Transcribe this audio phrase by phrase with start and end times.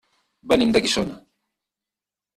[0.53, 1.15] Venim de Guissona.